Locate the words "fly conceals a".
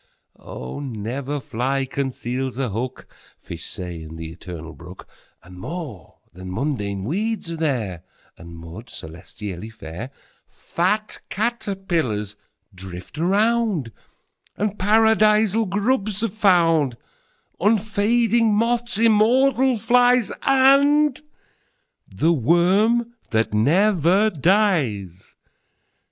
1.39-2.69